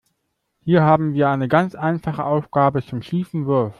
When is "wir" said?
1.13-1.29